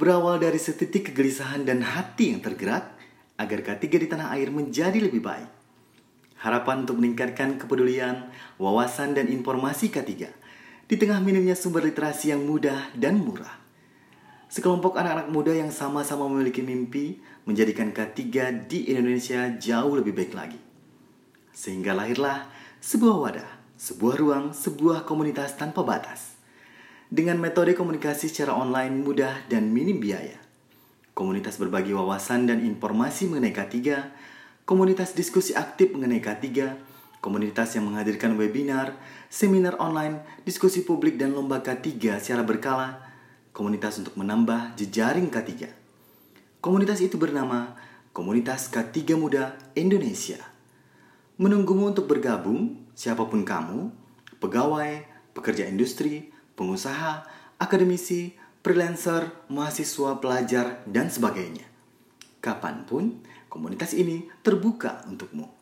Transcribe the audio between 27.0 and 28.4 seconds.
Dengan metode komunikasi